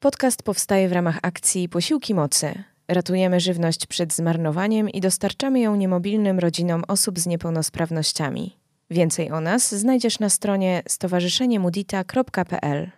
[0.00, 2.62] Podcast powstaje w ramach akcji Posiłki Mocy.
[2.88, 8.56] Ratujemy żywność przed zmarnowaniem i dostarczamy ją niemobilnym rodzinom osób z niepełnosprawnościami.
[8.90, 12.90] Więcej o nas znajdziesz na stronie stowarzyszeniemudita.pl.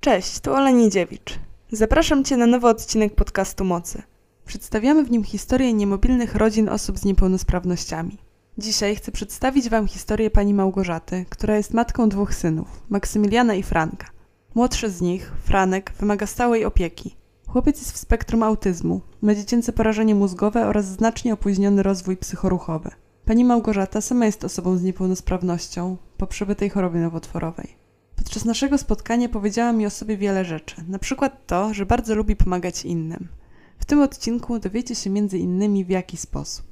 [0.00, 1.38] Cześć, tu Ola Niedziewicz.
[1.72, 4.02] Zapraszam Cię na nowy odcinek podcastu Mocy.
[4.46, 8.18] Przedstawiamy w nim historię niemobilnych rodzin osób z niepełnosprawnościami.
[8.60, 14.06] Dzisiaj chcę przedstawić Wam historię pani Małgorzaty, która jest matką dwóch synów, Maksymiliana i Franka.
[14.54, 17.16] Młodszy z nich, Franek, wymaga stałej opieki.
[17.46, 22.90] Chłopiec jest w spektrum autyzmu, ma dziecięce porażenie mózgowe oraz znacznie opóźniony rozwój psychoruchowy.
[23.24, 27.76] Pani Małgorzata sama jest osobą z niepełnosprawnością po przebytej chorobie nowotworowej.
[28.16, 32.36] Podczas naszego spotkania powiedziała mi o sobie wiele rzeczy, na przykład to, że bardzo lubi
[32.36, 33.28] pomagać innym.
[33.78, 36.70] W tym odcinku dowiecie się między innymi w jaki sposób.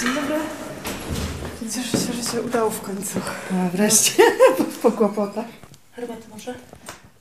[0.00, 0.34] Dzień dobry.
[1.74, 3.20] Cieszę się, że się udało w końcu.
[3.52, 4.22] A wreszcie,
[4.58, 5.46] po, po kłopotach.
[5.92, 6.54] Herbatę może?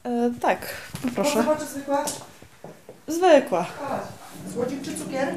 [0.03, 0.59] E, tak,
[1.01, 1.43] poproszę.
[1.43, 2.05] Zobaczy zwykła.
[3.07, 3.65] Zwykła.
[4.53, 5.35] Słodzik czy cukier?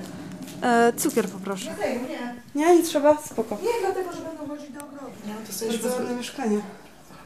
[0.63, 1.75] E, cukier poproszę.
[1.77, 2.35] Dlatego nie.
[2.55, 3.59] Nie, nie trzeba, spoko.
[3.63, 5.13] Nie, dlatego, że będą chodzić do ogrodu.
[5.27, 6.61] No to sobie Bardzo ładne mieszkanie.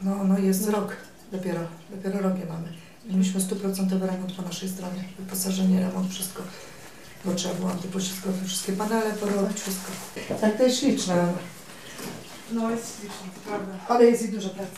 [0.01, 0.95] No, no jest rok
[1.31, 2.67] dopiero, dopiero rok je mamy.
[3.05, 6.43] Mieliśmy stuprocentowy remont po naszej stronie, wyposażenie, remont, wszystko.
[7.25, 9.91] Bo trzeba było antypoślizgowe, wszystkie panele porobić, wszystko.
[10.41, 11.33] Tak, to jest śliczne,
[12.51, 13.73] No jest śliczne, to prawda.
[13.87, 14.71] ale jest i dużo pracy.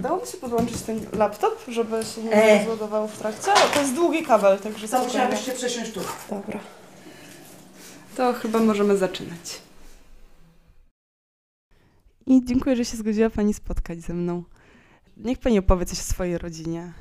[0.00, 2.58] Dałoby się podłączyć ten laptop, żeby się nie E.
[2.58, 3.52] rozładował w trakcie?
[3.52, 5.24] O, to jest długi kabel, także To spokojnie.
[5.24, 6.00] musiałyście przesiąść tu.
[6.30, 6.60] Dobra.
[8.16, 9.60] To chyba możemy zaczynać.
[12.26, 14.44] I dziękuję, że się zgodziła Pani spotkać ze mną.
[15.16, 16.92] Niech Pani opowie coś o swojej rodzinie.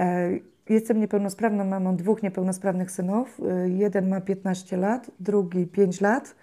[0.00, 0.30] E,
[0.68, 3.40] Jestem niepełnosprawną mamą dwóch niepełnosprawnych synów.
[3.48, 6.34] E, Jeden ma 15 lat, drugi 5 lat.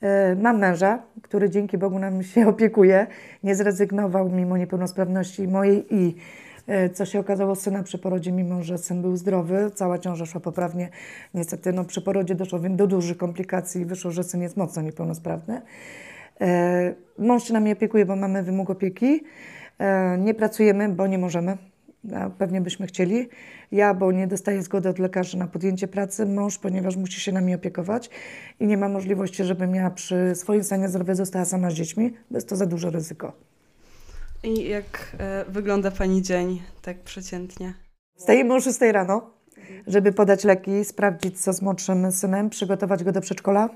[0.00, 3.06] E, Mam męża, który dzięki Bogu nam się opiekuje.
[3.42, 6.16] Nie zrezygnował mimo niepełnosprawności mojej i
[6.66, 10.40] e, co się okazało syna przy porodzie, mimo że syn był zdrowy, cała ciąża szła
[10.40, 10.88] poprawnie.
[11.34, 15.62] Niestety no, przy porodzie doszło do dużych komplikacji i wyszło, że syn jest mocno niepełnosprawny.
[17.18, 19.24] Mąż się nami opiekuje, bo mamy wymóg opieki.
[20.18, 21.56] Nie pracujemy, bo nie możemy.
[22.38, 23.28] Pewnie byśmy chcieli.
[23.72, 26.26] Ja, bo nie dostaję zgody od lekarzy na podjęcie pracy.
[26.26, 28.10] Mąż, ponieważ musi się nami opiekować
[28.60, 32.36] i nie ma możliwości, żebym ja przy swoim stanie zdrowia została sama z dziećmi, bo
[32.36, 33.32] jest to za duże ryzyko.
[34.44, 37.74] I jak e, wygląda Pani dzień tak przeciętnie?
[38.16, 39.30] Wstajemy o 6 rano,
[39.86, 43.68] żeby podać leki, sprawdzić co z młodszym synem, przygotować go do przedszkola.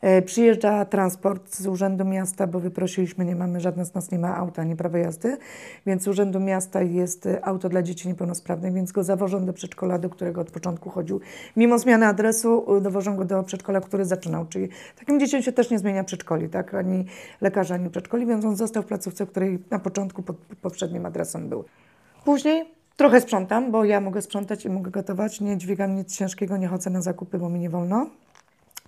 [0.00, 4.36] E, Przyjeżdża transport z Urzędu Miasta, bo wyprosiliśmy, nie mamy, żadne z nas nie ma
[4.36, 5.36] auta, nie prawa jazdy,
[5.86, 9.98] więc z Urzędu Miasta jest e, auto dla dzieci niepełnosprawnych, więc go zawożą do przedszkola,
[9.98, 11.20] do którego od początku chodził.
[11.56, 14.68] Mimo zmiany adresu e, dowożą go do przedszkola, który zaczynał, czyli
[14.98, 17.04] takim dzieciom się też nie zmienia przedszkoli, tak, ani
[17.40, 21.64] lekarza, ani przedszkoli, więc on został w placówce, której na początku pod poprzednim adresem był.
[22.24, 22.64] Później
[22.96, 25.40] trochę sprzątam, bo ja mogę sprzątać i mogę gotować.
[25.40, 28.06] Nie dźwigam nic ciężkiego, nie chodzę na zakupy, bo mi nie wolno.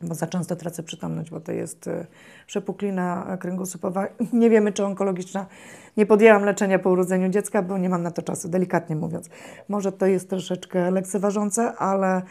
[0.02, 2.06] Bo za często tracę przytomność, bo to jest e,
[2.46, 4.08] przepuklina kręgosłupowa.
[4.32, 5.46] Nie wiemy, czy onkologiczna.
[5.96, 9.30] Nie podjęłam leczenia po urodzeniu dziecka, bo nie mam na to czasu, delikatnie mówiąc.
[9.68, 12.22] Może to jest troszeczkę lekceważące, ale,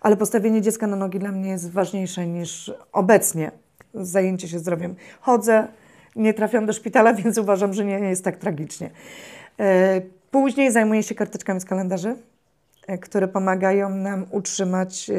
[0.00, 3.50] ale postawienie dziecka na nogi dla mnie jest ważniejsze niż obecnie
[3.94, 4.94] zajęcie się zdrowiem.
[5.20, 5.68] Chodzę,
[6.16, 8.90] nie trafiam do szpitala, więc uważam, że nie jest tak tragicznie.
[9.60, 10.00] E,
[10.34, 12.16] Później zajmuję się karteczkami z kalendarzy,
[13.00, 15.14] które pomagają nam utrzymać e,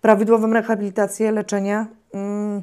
[0.00, 1.86] prawidłową rehabilitację, leczenie.
[2.14, 2.62] Mm,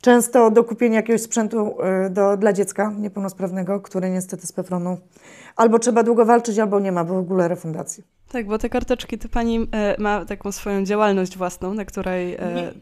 [0.00, 4.96] Często do kupienia jakiegoś sprzętu e, do, dla dziecka niepełnosprawnego, które niestety z PFRON-u
[5.56, 8.04] albo trzeba długo walczyć, albo nie ma w ogóle refundacji.
[8.32, 12.38] Tak, bo te karteczki to Pani e, ma taką swoją działalność własną, na której e,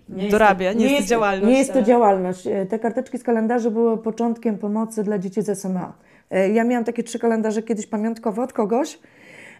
[0.08, 0.72] nie jest dorabia.
[0.72, 1.46] to- Nie, jest to działalność.
[1.52, 2.46] Nie jest to e, działalność.
[2.46, 5.92] E, Te karteczki z kalendarzy były początkiem pomocy dla dzieci z SMA.
[6.30, 8.98] E, Ja miałam takie trzy kalendarze kiedyś pamiątkowo od kogoś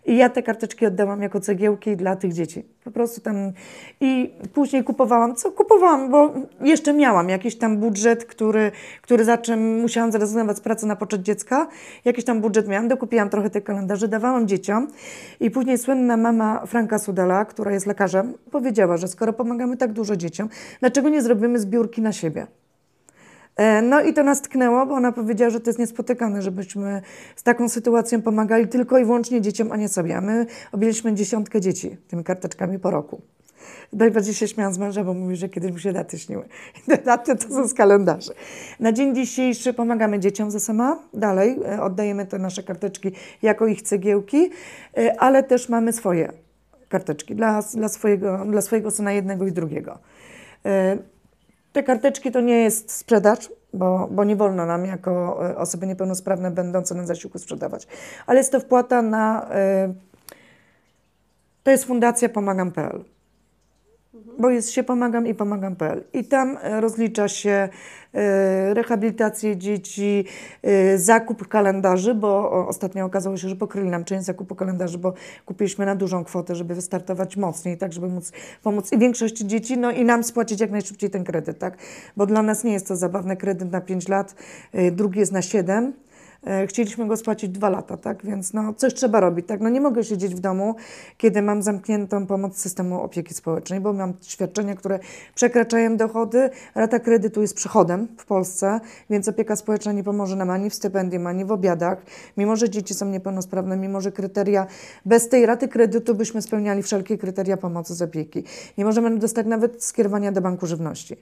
[0.07, 2.65] i ja te karteczki oddałam jako cegiełki dla tych dzieci.
[2.85, 3.53] Po prostu tam
[4.01, 8.71] i później kupowałam, co kupowałam, bo jeszcze miałam jakiś tam budżet, który,
[9.03, 11.69] który za czym musiałam zrezygnować z pracy na poczet dziecka.
[12.05, 14.89] Jakiś tam budżet miałam, dokupiłam trochę tych kalendarzy, dawałam dzieciom
[15.41, 20.17] i później słynna mama Franka Sudela, która jest lekarzem, powiedziała, że skoro pomagamy tak dużo
[20.17, 20.49] dzieciom,
[20.81, 22.47] dlaczego nie zrobimy zbiórki na siebie?
[23.57, 27.03] E, No i to nas tknęło, bo ona powiedziała, że to jest niespotykane, żebyśmy
[27.37, 30.17] z taką sytuacją pomagali tylko i wyłącznie dzieciom, a nie sobie.
[30.17, 33.21] A my objęliśmy dziesiątkę dzieci tymi karteczkami po roku.
[33.93, 36.49] Najbardziej się śmiałam z męża, bo mówi, że kiedyś mu się daty śniły.
[36.89, 38.33] Te daty to są z kalendarzy.
[38.81, 40.99] Na dzień dzisiejszy pomagamy dzieciom z SMA.
[41.15, 43.13] Dalej e, oddajemy te nasze karteczki
[43.43, 44.51] jako ich cegiełki,
[44.97, 46.33] e, ale też mamy swoje
[46.89, 49.99] karteczki dla, dla, swojego, dla swojego syna jednego i drugiego.
[51.73, 56.51] Te karteczki to nie jest sprzedaż, bo, bo nie wolno nam jako e, osoby niepełnosprawne
[56.51, 57.87] będące na zasiłku sprzedawać.
[58.27, 59.49] Ale jest to wpłata na.
[59.51, 59.95] e,
[61.63, 63.05] To jest fundacja pomagam.pl.
[64.43, 66.05] Bo jest się pomagam i pomagam.pl.
[66.13, 67.69] I tam e, rozlicza się
[68.15, 70.25] e, rehabilitację dzieci,
[70.63, 75.13] e, zakup kalendarzy, bo ostatnio okazało się, że pokryli nam część zakupu kalendarzy, bo
[75.47, 79.91] kupiliśmy na dużą kwotę, żeby wystartować mocniej, tak, żeby móc pomóc i większości dzieci, no
[79.91, 81.77] i nam spłacić jak najszybciej ten kredyt, tak?
[82.17, 84.35] Bo dla nas nie jest to zabawny kredyt na 5 lat,
[84.93, 85.93] drugi jest na 7.
[86.47, 88.25] E, Chcieliśmy go spłacić dwa lata, tak?
[88.25, 89.61] Więc no, coś trzeba robić, tak?
[89.61, 90.75] No nie mogę siedzieć w domu,
[91.19, 94.99] kiedy mam zamkniętą pomoc systemu opieki społecznej, bo mam świadczenia, które
[95.35, 96.51] przekraczają dochody.
[96.75, 98.81] Rata kredytu jest przychodem w Polsce,
[99.11, 102.03] więc opieka społeczna nie pomoże nam ani w stypendium, ani w obiadach.
[102.37, 104.67] Mimo, że dzieci są niepełnosprawne, mimo, że kryteria,
[105.07, 108.45] bez tej raty kredytu byśmy spełniali wszelkie kryteria pomocy z opieki.
[108.79, 111.17] Nie możemy dostać nawet skierowania do Banku Żywności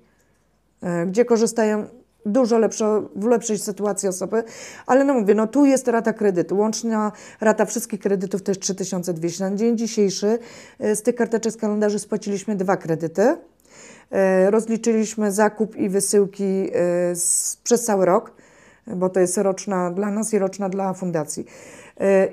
[0.82, 4.44] e, gdzie korzystają dużo lepszo, w lepszej sytuacji osoby,
[4.86, 9.50] ale no mówię, no tu jest rata kredytu, łączna rata wszystkich kredytów to jest 3200.
[9.50, 10.38] Na dzień dzisiejszy
[10.78, 13.36] e, z tych karteczek z kalendarzy spłaciliśmy dwa kredyty.
[14.10, 16.70] E, Rozliczyliśmy zakup i wysyłki e,
[17.16, 18.32] z, przez cały rok,
[18.86, 21.46] bo to jest roczna dla nas i roczna dla fundacji.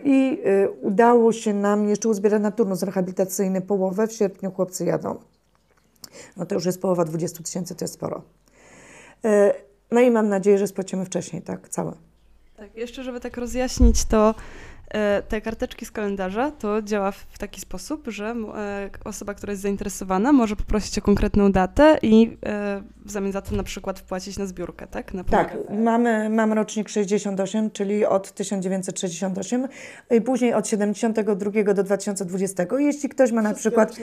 [0.03, 0.41] I
[0.81, 4.07] udało się nam jeszcze uzbierać na turnus rehabilitacyjny połowę.
[4.07, 5.15] W sierpniu chłopcy jadą.
[6.37, 8.21] No to już jest połowa 20 tysięcy, to jest sporo.
[9.91, 11.93] No i mam nadzieję, że spłacimy wcześniej, tak, całe.
[12.57, 14.35] Tak, jeszcze żeby tak rozjaśnić, to
[14.87, 19.61] e, te karteczki z kalendarza to działa w, taki sposób, że e, osoba, która jest
[19.61, 24.37] zainteresowana, może poprosić o konkretną datę i e, w zamian za to na przykład wpłacić
[24.37, 25.13] na zbiórkę, tak?
[25.13, 29.67] Na Tak, mamy, mamy rocznik 68, czyli od 1968
[30.11, 32.63] i później od 72 do 2020.
[32.79, 33.95] I Jeśli ktoś ma na przykład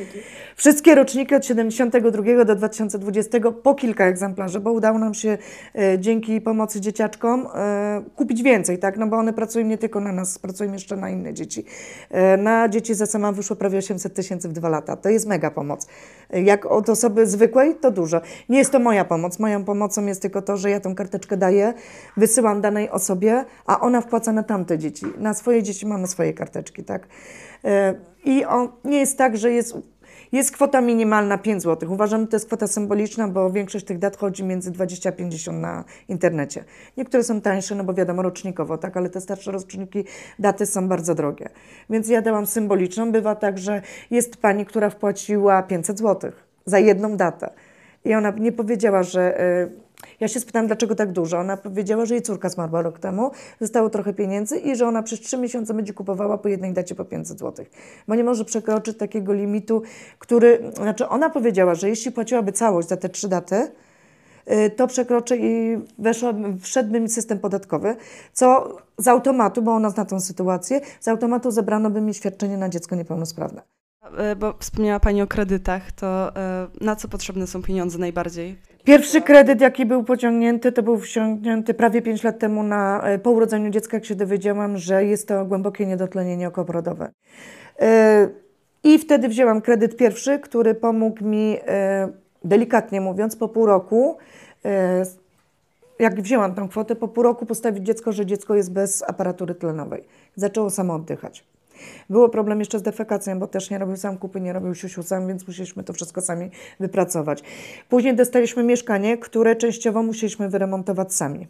[0.56, 5.38] wszystkie roczniki od 72 do 2020 po kilka egzemplarzy, bo udało nam się
[5.74, 8.96] e, dzięki pomocy dzieciaczkom e, kupić więcej, tak?
[8.96, 11.64] No bo one pracują nie tylko na nas, pracują jeszcze na inne dzieci.
[12.10, 14.96] E, na dzieci z SMA wyszło prawie 800 tysięcy w dwa lata.
[14.96, 15.86] To jest mega pomoc.
[16.30, 18.20] Jak od osoby zwykłej, to dużo.
[18.48, 19.38] Nie jest to moja pomoc.
[19.38, 21.74] Moją pomocą jest tylko to, że ja tą karteczkę daję,
[22.16, 25.06] wysyłam danej osobie, a ona wpłaca na tamte dzieci.
[25.18, 27.06] Na swoje dzieci mamy swoje karteczki, tak?
[27.64, 27.94] E,
[28.24, 29.74] I on, nie jest tak, że jest
[30.32, 31.92] jest kwota minimalna 5 zł.
[31.92, 35.60] Uważam, że to jest kwota symboliczna, bo większość tych dat chodzi między 20 a 50
[35.60, 36.64] na internecie.
[36.96, 40.04] Niektóre są tańsze, no bo wiadomo, rocznikowo, tak, ale te starsze roczniki,
[40.38, 41.48] daty są bardzo drogie.
[41.90, 43.12] Więc ja dałam symboliczną.
[43.12, 46.32] Bywa tak, że jest pani, która wpłaciła 500 zł
[46.66, 47.50] za jedną datę.
[48.04, 49.40] I ona nie powiedziała, że.
[49.40, 49.84] y,
[50.20, 51.38] ja się spytałam, dlaczego tak dużo.
[51.38, 53.30] Ona powiedziała, że jej córka zmarła rok temu,
[53.60, 57.04] zostało trochę pieniędzy i że ona przez trzy miesiące będzie kupowała po jednej dacie po
[57.04, 57.64] 500 zł.
[58.08, 59.82] Bo nie może przekroczyć takiego limitu,
[60.18, 60.72] który.
[60.74, 63.54] Znaczy, ona powiedziała, że jeśli płaciłaby całość za te trzy daty,
[64.52, 65.78] y, to przekroczy i
[66.60, 67.96] wszedłby mi system podatkowy,
[68.32, 72.68] co z automatu, bo ona zna tą sytuację, z automatu zebrano by mi świadczenie na
[72.68, 73.62] dziecko niepełnosprawne.
[74.18, 78.56] E, Bo wspomniała Pani o kredytach, to e, na co potrzebne są pieniądze najbardziej?
[78.84, 83.30] Pierwszy kredyt, jaki był pociągnięty, to był wsiągnięty prawie 5 lat temu na, e, po
[83.30, 87.10] urodzeniu dziecka, jak się dowiedziałam, że jest to głębokie niedotlenienie okoporodowe.
[88.84, 91.56] I wtedy wzięłam kredyt pierwszy, który pomógł mi,
[92.44, 94.18] delikatnie mówiąc, po pół roku,
[95.98, 100.04] jak wzięłam tą kwotę, po pół roku postawić dziecko, że dziecko jest bez aparatury tlenowej.
[100.36, 101.44] Zaczęło samo oddychać.
[102.10, 105.28] Było problem jeszcze z defekacją, bo też nie robił sam kupy, nie robił siusiu sam,
[105.28, 106.50] więc musieliśmy to wszystko sami
[106.80, 107.42] wypracować.
[107.88, 111.48] Później dostaliśmy mieszkanie, które częściowo musieliśmy wyremontować sami.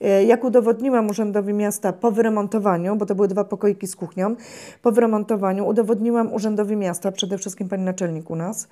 [0.00, 4.36] E, Jak udowodniłam Urzędowi Miasta po wyremontowaniu, bo to były dwa pokoiki z kuchnią,
[4.82, 8.68] po wyremontowaniu udowodniłam Urzędowi Miasta, przede wszystkim pani naczelnik u nas,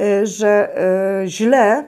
[0.00, 0.78] e, że
[1.22, 1.84] e, źle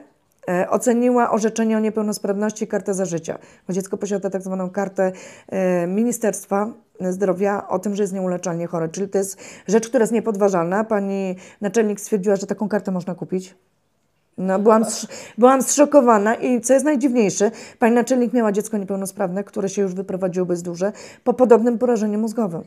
[0.69, 3.37] oceniła orzeczenie o niepełnosprawności kartę za życia.
[3.67, 5.11] Bo dziecko posiada tak zwaną kartę
[5.47, 6.73] e, Ministerstwa
[7.09, 8.89] Zdrowia o tym, że jest nieuleczalnie chore.
[8.89, 10.83] Czyli to jest rzecz, która jest niepodważalna.
[10.83, 13.55] Pani naczelnik stwierdziła, że taką kartę można kupić.
[14.37, 14.85] No, byłam,
[15.37, 20.45] byłam zszokowana i co jest najdziwniejsze, pani naczelnik miała dziecko niepełnosprawne, które się już wyprowadziło
[20.45, 20.91] bezduże
[21.23, 22.63] po podobnym porażeniu mózgowym.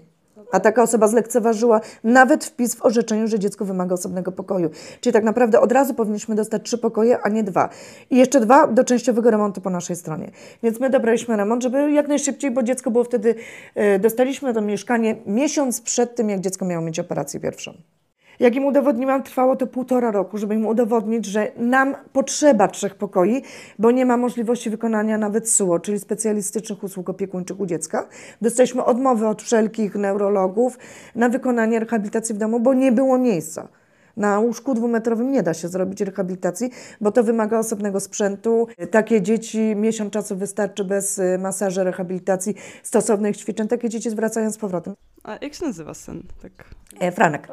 [0.52, 4.70] A taka osoba zlekceważyła nawet wpis w orzeczeniu, że dziecko wymaga osobnego pokoju.
[5.00, 7.68] Czyli tak naprawdę od razu powinniśmy dostać trzy pokoje, a nie dwa.
[8.10, 10.30] I jeszcze dwa do częściowego remontu po naszej stronie.
[10.62, 13.34] Więc my dobraliśmy remont, żeby jak najszybciej, bo dziecko było wtedy,
[13.74, 17.74] e, dostaliśmy to mieszkanie miesiąc przed tym, jak dziecko miało mieć operację pierwszą.
[18.40, 23.42] Jak im udowodniłam, trwało to półtora roku, żeby im udowodnić, że nam potrzeba trzech pokoi,
[23.78, 28.08] bo nie ma możliwości wykonania nawet SUO, czyli specjalistycznych usług opiekuńczych u dziecka.
[28.42, 30.78] Dostaliśmy odmowy od wszelkich neurologów
[31.14, 33.68] na wykonanie rehabilitacji w domu, bo nie było miejsca.
[34.16, 38.66] Na łóżku dwumetrowym nie da się zrobić rehabilitacji, bo to wymaga osobnego sprzętu.
[38.90, 43.68] Takie dzieci miesiąc czasu wystarczy bez y, masaży, rehabilitacji, stosownych ćwiczeń.
[43.68, 44.94] Takie dzieci zwracają z powrotem.
[45.24, 46.22] A jak się nazywa sen?
[46.42, 46.52] Tak.
[47.00, 47.48] E, Franek.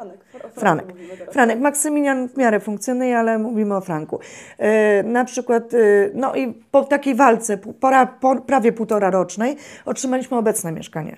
[0.53, 0.86] Franek.
[1.32, 1.60] Franek.
[1.60, 4.20] Maksymilian w miarę funkcjonuje, ale mówimy o Franku.
[4.58, 5.77] E, na przykład, e,
[6.13, 11.18] no i po takiej walce, po, pora- po prawie półtora rocznej, otrzymaliśmy obecne mieszkanie.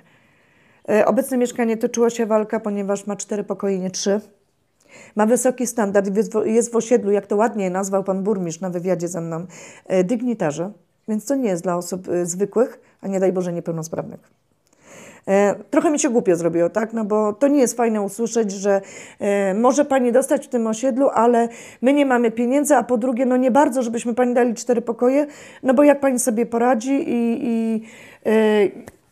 [0.90, 4.22] E, obecne mieszkanie toczyła się walka, ponieważ ma cztery pokoje, nie trzy.
[5.16, 6.10] Ma wysoki standard,
[6.46, 9.46] jest w- osiedlu, jak to ładnie nazwał pan burmistrz na wywiadzie ze mną,
[9.88, 10.72] e, dygnitarze,
[11.08, 14.20] więc to nie jest dla osób e, zwykłych, a nie daj Boże niepełnosprawnych.
[15.28, 16.94] E, Trochę mi się głupio zrobiło, tak?
[16.94, 18.82] No bo to nie jest fajne usłyszeć, że
[19.56, 21.50] może pani dostać w tym osiedlu, ale
[21.82, 25.28] my nie mamy pieniędzy, a po drugie, no nie bardzo, żebyśmy pani dali cztery pokoje,
[25.64, 27.82] no bo jak pani sobie poradzi i, i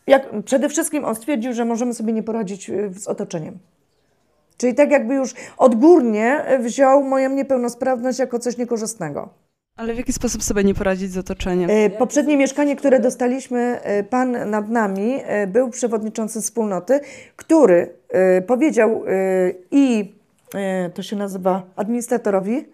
[0.06, 3.58] jak, przede wszystkim on stwierdził, że możemy sobie nie poradzić z otoczeniem.
[4.62, 9.28] Czyli tak jakby już odgórnie wziął moją niepełnosprawność jako coś niekorzystnego.
[9.76, 11.70] Ale w jaki sposób sobie nie poradzić z otoczeniem?
[11.70, 17.00] E, Poprzednie mieszkanie, które dostaliśmy, e, pan nad nami e, był przewodniczący wspólnoty,
[17.36, 17.94] który
[18.46, 19.04] powiedział
[19.70, 20.12] i
[20.94, 22.64] to się nazywa administratorowi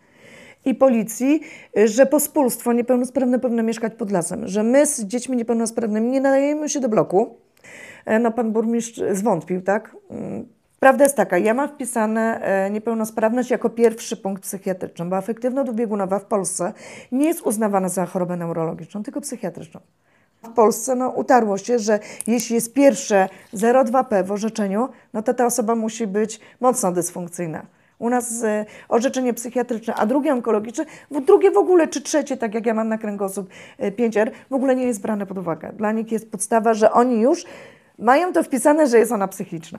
[0.65, 1.41] i policji,
[1.85, 6.81] że pospólstwo niepełnosprawne powinno mieszkać pod lasem, że my z dziećmi niepełnosprawnymi nie nadajemy się
[6.81, 7.37] do bloku.
[8.21, 9.97] No pan burmistrz zwątpił, tak?
[10.81, 16.19] Prawda jest taka, ja mam wpisane e, niepełnosprawność jako pierwszy punkt psychiatryczny, bo afektywno dwubiegunowa
[16.19, 16.73] w Polsce
[17.13, 19.81] nie jest uznawana za chorobę neurologiczną, tylko psychiatryczną.
[20.43, 25.47] W Polsce no, utarło się, że jeśli jest pierwsze 0,2P w orzeczeniu, no to ta
[25.47, 27.67] osoba musi być mocno dysfunkcyjna.
[27.99, 32.67] U nas e, orzeczenie psychiatryczne, a drugie onkologiczne, drugie w ogóle, czy trzecie, tak jak
[32.67, 35.73] ja mam na kręgosłup e, 5R, w ogóle nie jest brane pod uwagę.
[35.73, 37.45] Dla nich jest podstawa, że oni już
[37.99, 39.79] mają to wpisane, że jest ona psychiczna.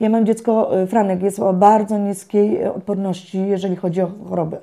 [0.00, 4.56] Ja mam dziecko, y, Franek jest o bardzo niskiej y, odporności, jeżeli chodzi o choroby.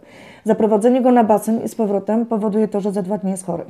[0.43, 3.63] Zaprowadzenie go na basen i z powrotem powoduje to, że za dwa dni jest chory.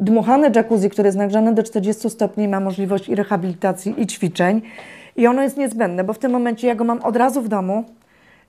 [0.00, 4.62] Dmuchane jacuzzi, które jest nagrzane do 40 stopni, ma możliwość i rehabilitacji, i ćwiczeń.
[5.16, 7.84] I ono jest niezbędne, bo w tym momencie ja go mam od razu w domu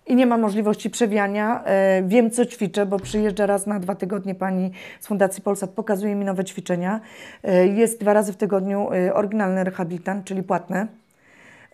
[0.07, 1.63] i nie ma możliwości przewijania.
[1.63, 6.15] E, wiem, co ćwiczę, bo przyjeżdża raz na dwa tygodnie pani z Fundacji Polsat, pokazuje
[6.15, 6.99] mi nowe ćwiczenia.
[7.43, 11.00] E, jest dwa razy w tygodniu e, oryginalny rehabilitant, czyli płatne.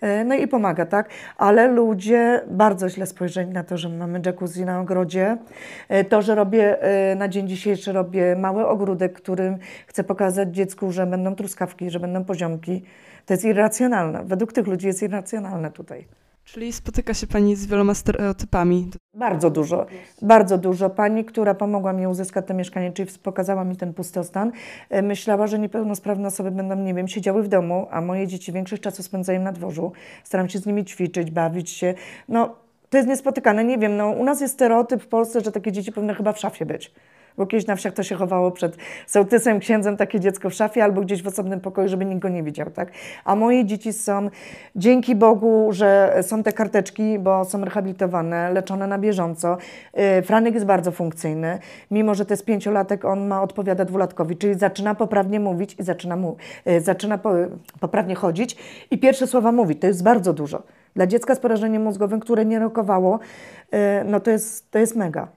[0.02, 1.10] E, No i pomaga, tak?
[1.38, 5.38] Ale ludzie bardzo źle spojrzeli na to, że mamy jacuzzi na ogrodzie.
[5.90, 10.92] E, To, że robię e, na dzień dzisiejszy robię mały ogródek, którym chcę pokazać dziecku,
[10.92, 12.84] że będą truskawki, że będą poziomki.
[13.26, 14.24] To jest irracjonalne.
[14.26, 16.06] Według tych ludzi jest irracjonalne tutaj.
[16.48, 18.92] Czyli spotyka się Pani z wieloma stereotypami.
[19.14, 19.86] Bardzo dużo,
[20.22, 20.90] bardzo dużo.
[20.90, 24.52] Pani, która pomogła mi uzyskać to mieszkanie, czyli pokazała mi ten pustostan,
[24.90, 28.82] e, myślała, że niepełnosprawne osoby będą, nie wiem, siedziały w domu, a moje dzieci większość
[28.82, 29.92] czasu spędzają na dworzu.
[30.24, 31.94] Staram się z nimi ćwiczyć, bawić się.
[32.28, 32.56] No,
[32.90, 33.64] to jest niespotykane.
[33.64, 36.40] Nie wiem, no, u nas jest stereotyp w Polsce, że takie dzieci powinny chyba w
[36.40, 36.94] szafie być.
[37.38, 38.78] Bo kiedyś na wsiach to się chowało przed
[39.08, 42.44] sołtysem, księdzem, takie dziecko w szafie albo gdzieś w osobnym pokoju, żeby nikt go nie
[42.44, 42.92] widział, tak?
[43.26, 44.30] A moje dzieci są,
[44.76, 49.58] dzięki Bogu, że są te karteczki, bo są rehabilitowane, leczone na bieżąco.
[49.94, 51.60] Yy, Franek jest bardzo funkcyjny.
[51.92, 56.16] Mimo, że to jest pięciolatek, on ma odpowiada dwulatkowi, czyli zaczyna poprawnie mówić i zaczyna,
[56.16, 57.34] mu, yy, zaczyna po,
[57.80, 58.58] poprawnie chodzić
[58.92, 59.76] i pierwsze słowa mówi.
[59.76, 60.64] To jest bardzo dużo.
[60.96, 63.20] Dla dziecka z porażeniem mózgowym, które nie rokowało,
[63.72, 65.37] yy, no to jest, to jest mega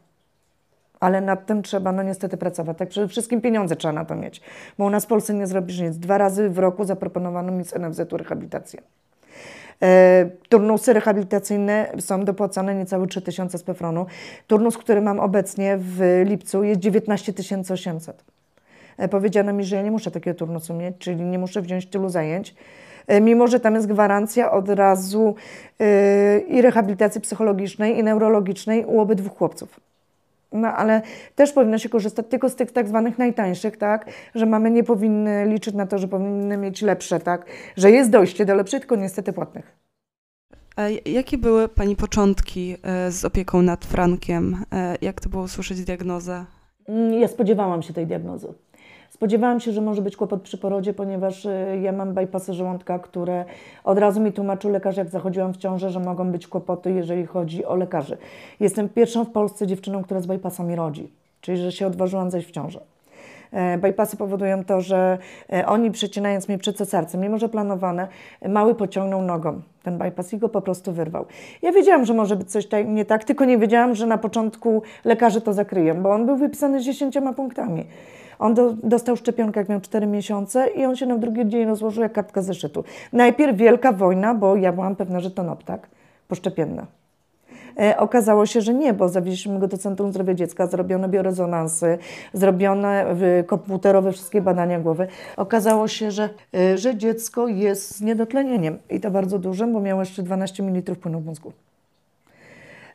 [1.01, 2.77] ale nad tym trzeba no niestety pracować.
[2.77, 4.41] Tak przede wszystkim pieniądze trzeba na to mieć,
[4.79, 5.97] bo u nas w Polsce nie zrobisz nic.
[5.97, 8.83] Dwa razy w roku zaproponowano mi z NFZ-u rehabilitację.
[9.83, 14.07] E, turnusy rehabilitacyjne są dopłacane niecałe 3000 z PFRON-u.
[14.47, 17.33] Turnus, który mam obecnie w lipcu jest 19
[17.71, 18.25] 800.
[18.99, 22.09] E, powiedziano mi, że ja nie muszę takiego turnusu mieć, czyli nie muszę wziąć tylu
[22.09, 22.55] zajęć,
[23.07, 25.35] e, mimo że tam jest gwarancja od razu
[25.81, 29.81] e, i rehabilitacji psychologicznej, i neurologicznej u obydwu chłopców.
[30.53, 31.03] No ale
[31.35, 34.11] też powinno się korzystać tylko z tych tak zwanych najtańszych, tak?
[34.35, 37.47] Że mamy nie powinny liczyć na to, że powinny mieć lepsze, tak?
[37.77, 39.77] Że jest dojście do lepszych, tylko niestety płatnych.
[40.77, 44.65] A jakie były Pani początki e, z opieką nad Frankiem?
[44.73, 46.45] E, Jak to było usłyszeć diagnozę?
[46.89, 48.49] Mm, Ja spodziewałam się tej diagnozy.
[49.11, 53.45] Spodziewałam się, że może być kłopot przy porodzie, ponieważ y, ja mam bypassy żołądka, które
[53.85, 57.65] od razu mi tłumaczył lekarz, jak zachodziłam w ciążę, że mogą być kłopoty, jeżeli chodzi
[57.65, 58.17] o lekarzy.
[58.61, 62.51] Jestem pierwszą w Polsce dziewczyną, która z bypassami rodzi, czyli że się odważyłam zejść w
[62.51, 62.81] ciążę.
[63.53, 65.19] E, bypassy powodują to, że
[65.53, 68.09] e, oni przecinając mnie przed sercem, mimo że planowane,
[68.49, 71.27] mały pociągnął nogą ten bypass i go po prostu wyrwał.
[71.63, 75.41] Ja wiedziałam, że może być coś nie tak, tylko nie wiedziałam, że na początku lekarze
[75.41, 77.85] to zakryją, bo on był wypisany z 10 punktami.
[78.39, 82.03] On do, dostał szczepionkę, jak miał 4 miesiące i on się na drugi dzień rozłożył
[82.03, 82.85] jak kartka zeszytu.
[83.13, 85.89] Najpierw wielka wojna, bo ja byłam pewna, że to noptak
[86.29, 87.00] poszczepienna.
[87.81, 91.99] E, okazało się, że nie, bo zawieźliśmy go do Centrum Zdrowia Dziecka, zrobiono biorezonansy,
[92.33, 95.07] zrobione komputerowe wszystkie badania głowy.
[95.37, 100.01] Okazało się, że, e, że dziecko jest z niedotlenieniem i to bardzo dużym, bo miało
[100.01, 101.53] jeszcze 12 ml płynu w mózgu.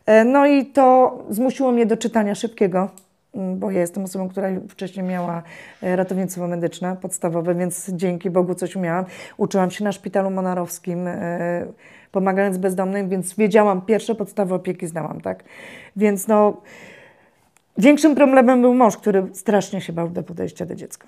[0.05, 2.89] E, No i to zmusiło mnie do czytania szybkiego,
[3.35, 5.43] m, bo ja jestem osobą, która wcześniej miała
[5.81, 9.05] ratownictwo medyczne podstawowe, więc dzięki Bogu coś umiałam.
[9.37, 11.07] Uczyłam się na szpitalu monarowskim,
[12.15, 15.43] pomagając bezdomnym, więc wiedziałam, pierwsze podstawy opieki znałam, tak?
[15.95, 16.61] Więc no,
[17.77, 21.07] większym problemem był mąż, który strasznie się bał do podejścia do dziecka.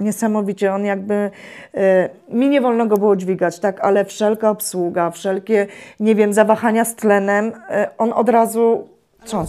[0.00, 1.30] Niesamowicie, on jakby,
[1.74, 5.66] e, mi nie wolno go było dźwigać, tak, ale wszelka obsługa, wszelkie,
[6.00, 8.88] nie wiem, zawahania z tlenem, e, on od razu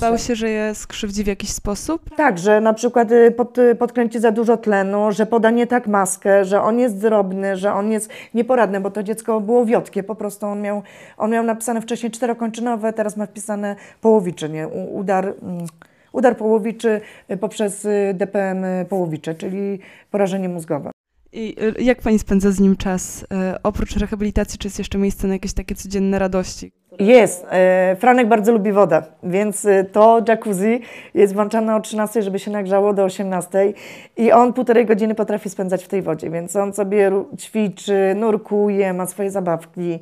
[0.01, 2.01] Bał się, że je skrzywdzi w jakiś sposób?
[2.17, 5.87] Tak, że na przykład y, pod, y, podkręci za dużo tlenu, że poda nie tak
[5.87, 10.15] maskę, że on jest drobny, że on jest nieporadny, bo to dziecko było wiotkie, po
[10.15, 10.81] prostu on miał,
[11.17, 14.67] on miał napisane wcześniej czterokończynowe, teraz ma wpisane połowicze, nie?
[14.67, 15.65] U- Udar, mm,
[16.13, 19.79] udar połowiczy y, poprzez DPM połowicze, czyli
[20.11, 20.91] porażenie mózgowe.
[21.33, 23.23] I y, jak pani spędza z nim czas?
[23.23, 23.25] Y,
[23.63, 26.71] Oprócz rehabilitacji, czy jest jeszcze miejsce na jakieś takie codzienne radości?
[26.99, 27.45] Jest.
[27.51, 30.81] E, Franek bardzo lubi wodę, więc to jacuzzi
[31.13, 33.73] jest włączane o 13, żeby się nagrzało do 18
[34.17, 39.05] i on półtorej godziny potrafi spędzać w tej wodzie, więc on sobie ćwiczy, nurkuje, ma
[39.05, 39.99] swoje zabawki.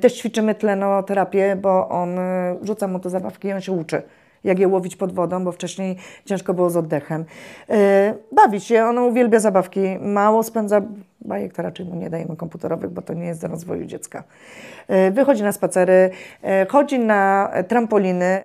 [0.00, 2.10] Też ćwiczymy tlenoterapię, bo on
[2.62, 4.02] rzuca mu te zabawki i on się uczy.
[4.44, 7.24] Jak je łowić pod wodą, bo wcześniej ciężko było z oddechem.
[7.70, 9.80] E, Bawi się, on uwielbia zabawki.
[10.00, 10.82] Mało spędza
[11.20, 14.24] bajek, to raczej mu nie dajemy komputerowych, bo to nie jest do rozwoju dziecka.
[14.88, 16.10] E, Wychodzi na spacery,
[16.42, 18.42] e, chodzi na trampoliny.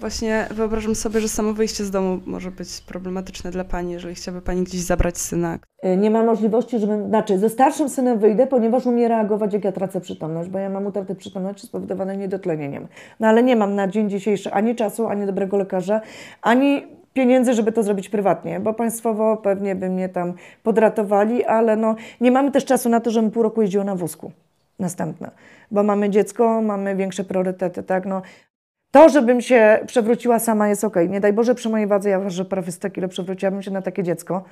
[0.00, 4.44] Właśnie wyobrażam sobie, że samo wyjście z domu może być problematyczne dla pani, jeżeli chciałaby
[4.46, 5.58] pani gdzieś zabrać syna.
[5.82, 9.72] E, Nie ma możliwości, żebym, znaczy ze starszym synem wyjdę, ponieważ umie reagować, jak ja
[9.72, 12.88] tracę przytomność, bo ja mam utratę przytomności spowodowane niedotlenieniem.
[13.20, 16.00] No ale nie mam na dzień dzisiejszy ani czasu, ani dobrego lekarza,
[16.42, 21.94] ani pieniędzy, żeby to zrobić prywatnie, bo państwowo pewnie by mnie tam podratowali, ale no
[22.20, 24.32] nie mamy też czasu na to, żebym pół roku jeździła na wózku.
[24.78, 25.30] Następne.
[25.70, 28.06] Bo mamy dziecko, mamy większe priorytety, tak?
[28.06, 28.22] No,
[28.98, 30.96] to, żebym się przewróciła sama jest ok.
[31.08, 34.02] Nie daj Boże, przy mojej wadze, ja ważę prawie 100 kilo, przewróciłabym się na takie
[34.02, 34.44] dziecko.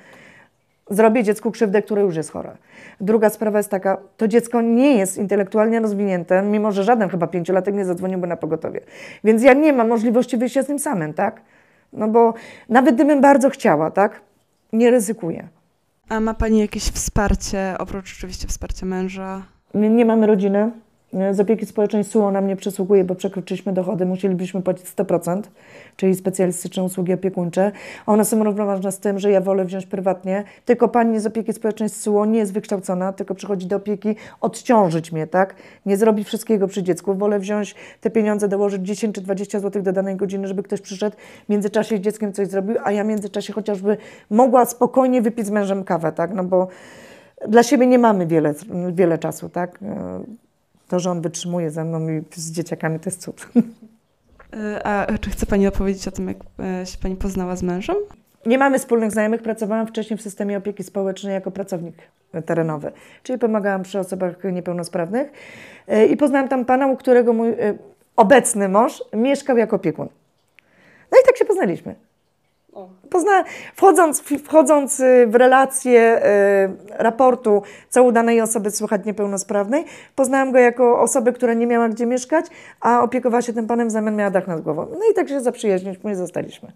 [0.89, 2.57] Zrobię dziecku krzywdę, które już jest chore.
[3.01, 7.75] Druga sprawa jest taka, to dziecko nie jest intelektualnie rozwinięte, mimo że żaden chyba pięciolatek
[7.75, 8.81] nie zadzwoniłby na pogotowie.
[9.23, 11.41] Więc ja nie mam możliwości wyjścia z nim samym, tak?
[11.93, 12.33] No bo
[12.69, 14.21] nawet gdybym bardzo chciała, tak?
[14.73, 15.47] Nie ryzykuję.
[16.09, 19.41] A ma pani jakieś wsparcie, oprócz oczywiście wsparcia męża?
[19.73, 20.71] Nie, nie mamy rodziny.
[21.31, 25.41] Z opieki społecznej SUO nam nie przysługuje, bo przekroczyliśmy dochody, musielibyśmy płacić 100%,
[25.95, 27.71] czyli specjalistyczne usługi opiekuńcze.
[28.05, 30.43] One są równoważne z tym, że ja wolę wziąć prywatnie.
[30.65, 35.27] Tylko pani z opieki społecznej SUO nie jest wykształcona, tylko przychodzi do opieki odciążyć mnie,
[35.27, 35.55] tak?
[35.85, 37.15] Nie zrobić wszystkiego przy dziecku.
[37.15, 41.17] Wolę wziąć te pieniądze, dołożyć 10 czy 20 zł do danej godziny, żeby ktoś przyszedł,
[41.45, 43.97] w międzyczasie z dzieckiem coś zrobił, a ja w międzyczasie chociażby
[44.29, 46.33] mogła spokojnie wypić z mężem kawę, tak?
[46.33, 46.67] No bo
[47.47, 48.53] dla siebie nie mamy wiele,
[48.91, 49.79] wiele czasu, tak?
[50.87, 53.47] To, że on wytrzymuje ze mną i z dzieciakami, to jest cud.
[54.55, 56.37] Y, A czy chce pani opowiedzieć o tym, jak
[56.81, 57.95] e, się pani poznała z mężem?
[58.45, 59.41] Nie mamy wspólnych znajomych.
[59.41, 61.95] Pracowałam wcześniej w systemie opieki społecznej jako pracownik
[62.45, 62.91] terenowy,
[63.23, 65.31] czyli pomagałam przy osobach niepełnosprawnych.
[65.87, 67.77] E, I poznałam tam pana, u którego mój e,
[68.15, 70.07] obecny mąż mieszkał jako opiekun.
[71.11, 71.95] No i tak się poznaliśmy.
[73.09, 73.43] Pozna,
[73.75, 79.85] wchodząc, wchodząc y, w relację y, raportu, co u danej osoby słychać niepełnosprawnej,
[80.15, 82.45] poznałam go jako osobę, która nie miała gdzie mieszkać,
[82.81, 84.87] a opiekowała się tym panem, w zamian miała dach nad głową.
[84.91, 86.71] No i tak się zaprzyjaźniliśmy i zostaliśmy.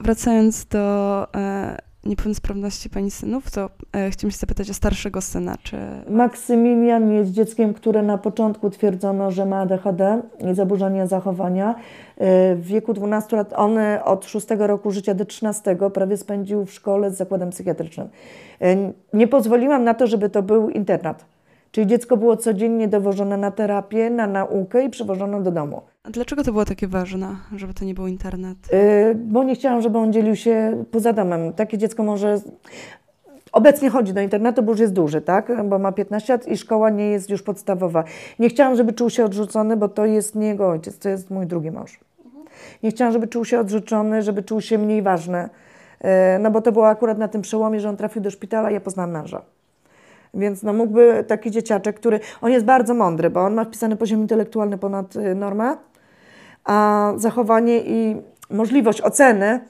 [0.00, 5.54] Wracając do e, niepełnosprawności pani synów, to e, chciałam się zapytać o starszego syna.
[5.62, 5.76] Czy
[6.08, 11.74] Maksymilian jest dzieckiem, które na początku twierdzono, że ma ADHD i zaburzenia zachowania.
[12.18, 16.64] E, W wieku 12 lat, on e, od 6 roku życia do 13 prawie spędził
[16.66, 18.08] w szkole z zakładem psychiatrycznym.
[18.60, 18.76] E,
[19.12, 21.24] Nie pozwoliłam na to, żeby to był internat.
[21.72, 25.82] Czyli dziecko było codziennie dowożone na terapię, na naukę i przywożone do domu.
[26.02, 28.56] a dlaczego to było takie ważne, żeby to nie był internet?
[28.72, 31.52] Yy, bo nie chciałam, żeby on dzielił się poza domem.
[31.52, 32.40] Takie dziecko może.
[33.52, 35.68] Obecnie chodzi do internetu, bo już jest duży, tak?
[35.68, 38.04] Bo ma 15 lat i szkoła nie jest już podstawowa.
[38.38, 41.46] Nie chciałam, żeby czuł się odrzucony, bo to jest nie jego ojciec, to jest mój
[41.46, 42.00] drugi mąż.
[42.82, 45.48] Nie chciałam, żeby czuł się odrzucony, żeby czuł się mniej ważny.
[46.00, 48.80] E, no bo to było akurat na tym przełomie, że on trafił do szpitala, ja
[48.80, 49.42] poznałam męża.
[50.34, 54.20] Więc no mógłby taki dzieciaczek, który, on jest bardzo mądry, bo on ma wpisany poziom
[54.20, 55.76] intelektualny ponad y, normę,
[56.64, 58.16] a zachowanie i
[58.50, 59.60] możliwość oceny,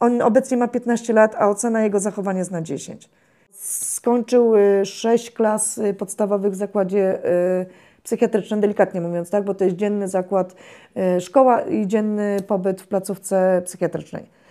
[0.00, 3.10] on obecnie ma 15 lat, a ocena jego zachowania jest na 10.
[3.50, 4.52] Skończył
[4.84, 7.18] 6 y, klas y, podstawowych w zakładzie
[8.02, 10.54] psychiatrycznym, delikatnie mówiąc, tak, bo to jest dzienny zakład
[11.20, 14.41] szkoła i dzienny pobyt w placówce psychiatrycznej.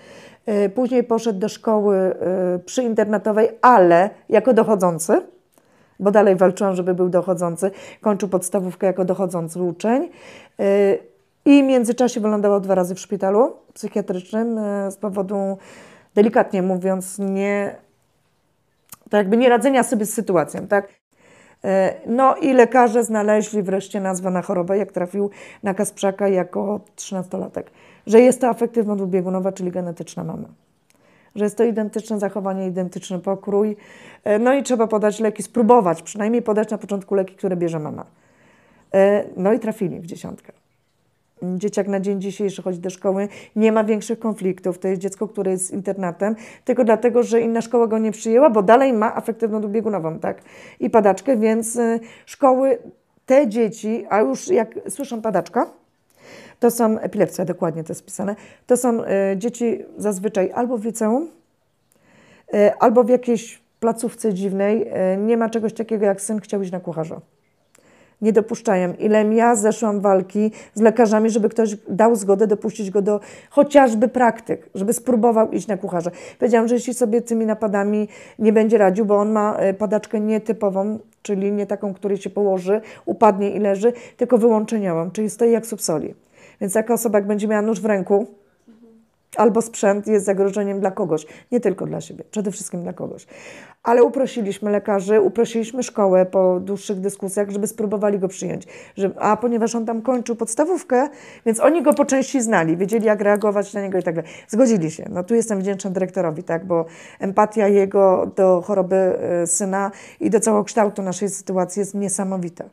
[0.45, 5.21] E, później poszedł do szkoły e, przyinternatowej, ale jako dochodzący,
[5.99, 7.71] bo dalej walczyłam, żeby był dochodzący.
[8.01, 10.09] Kończył podstawówkę jako dochodzący uczeń.
[10.59, 10.97] E,
[11.45, 14.59] I w międzyczasie wylądował dwa razy w szpitalu psychiatrycznym
[14.91, 15.57] z powodu,
[16.15, 17.75] delikatnie mówiąc, nie,
[19.09, 21.00] tak jakby nie radzenia sobie z sytuacją, tak?
[22.05, 25.29] No i lekarze znaleźli wreszcie nazwę na chorobę, jak trafił
[25.63, 27.63] na Kasprzaka jako 13-latek
[28.07, 30.47] że jest to afektywno dwubiegunowa, czyli genetyczna mama.
[31.35, 33.77] Że jest to identyczne zachowanie, identyczny pokrój.
[34.23, 38.05] E, no i trzeba podać leki, spróbować przynajmniej podać na początku leki, które bierze mama.
[38.93, 40.53] E, no i trafili w dziesiątkę.
[41.43, 44.79] Dzieciak na dzień dzisiejszy chodzi do szkoły, nie ma większych konfliktów.
[44.79, 48.63] To jest dziecko, które jest internatem, tylko dlatego, że inna szkoła go nie przyjęła, bo
[48.63, 50.41] dalej ma afektywną dwubiegunową, tak?
[50.79, 52.77] I padaczkę, więc e, szkoły,
[53.25, 55.67] te dzieci, a już jak słyszą padaczka,
[56.59, 58.35] to są, epilepsja dokładnie to jest pisane,
[58.67, 61.29] to są y, dzieci zazwyczaj albo w liceum,
[62.53, 64.87] y, albo w jakiejś placówce dziwnej.
[65.13, 67.21] Y, nie ma czegoś takiego jak syn chciał iść na kucharza.
[68.21, 68.93] Nie dopuszczają.
[68.93, 74.69] Ile ja zeszłam walki z lekarzami, żeby ktoś dał zgodę dopuścić go do chociażby praktyk,
[74.75, 76.11] żeby spróbował iść na kucharza.
[76.39, 78.07] Powiedziałam, że jeśli sobie tymi napadami
[78.39, 83.49] nie będzie radził, bo on ma padaczkę nietypową, czyli nie taką, której się położy, upadnie
[83.49, 86.15] i leży, tylko wyłączeniową, czyli stoi jak subsoli.
[86.61, 88.27] Więc taka osoba, jak będzie miała nóż w ręku,
[89.37, 93.27] albo sprzęt jest zagrożeniem dla kogoś, nie tylko dla siebie, przede wszystkim dla kogoś.
[93.83, 98.67] Ale uprosiliśmy lekarzy, uprosiliśmy szkołę po dłuższych dyskusjach, żeby spróbowali go przyjąć.
[98.97, 101.09] Że, a ponieważ on tam kończył podstawówkę,
[101.45, 104.31] więc oni go po części znali, wiedzieli jak reagować na niego i tak dalej.
[104.47, 105.05] Zgodzili się.
[105.09, 106.85] No tu jestem wdzięczna dyrektorowi, tak, bo
[107.19, 112.65] empatia jego do choroby y, syna i do całokształtu naszej sytuacji jest niesamowita.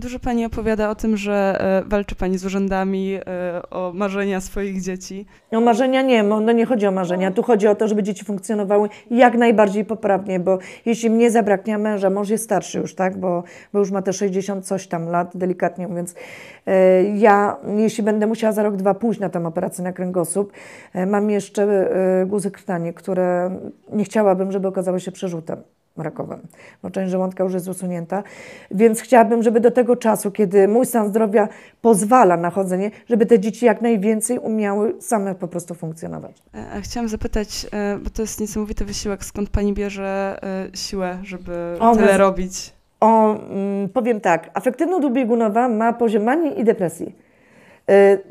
[0.00, 3.22] Dużo Pani opowiada o tym, że e, walczy Pani z urzędami e,
[3.70, 5.26] o marzenia swoich dzieci.
[5.50, 7.30] O marzenia nie, no nie chodzi o marzenia.
[7.30, 12.10] Tu chodzi o to, żeby dzieci funkcjonowały jak najbardziej poprawnie, bo jeśli mnie zabraknie męża,
[12.10, 15.88] mąż jest starszy już, tak, bo, bo już ma te 60 coś tam lat, delikatnie
[15.88, 16.14] mówiąc.
[16.66, 20.52] E, ja, jeśli będę musiała za rok, dwa pójść na tę operację na kręgosłup,
[21.06, 21.90] mam jeszcze
[22.26, 23.50] guzy krtanie, które
[23.92, 25.62] nie chciałabym, żeby okazały się przerzutem
[25.96, 26.40] rakowym,
[26.82, 28.22] bo część żołądka już jest usunięta.
[28.70, 31.48] Więc chciałabym, żeby do tego czasu, kiedy mój stan zdrowia
[31.82, 36.42] pozwala na chodzenie, żeby te dzieci jak najwięcej umiały same po prostu funkcjonować.
[36.54, 41.76] E, chciałam zapytać, e, bo to jest niesamowity wysiłek, skąd Pani bierze e, siłę, żeby
[41.80, 42.72] o, tyle robić?
[43.00, 47.30] O, mm, powiem tak, afektywno dwubiegunowa ma poziom manii i depresji.